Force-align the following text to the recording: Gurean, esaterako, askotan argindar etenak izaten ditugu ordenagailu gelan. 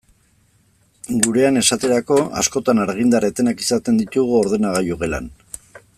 Gurean, 1.25 1.59
esaterako, 1.61 2.17
askotan 2.43 2.83
argindar 2.87 3.27
etenak 3.29 3.63
izaten 3.67 4.03
ditugu 4.03 4.41
ordenagailu 4.47 4.99
gelan. 5.05 5.31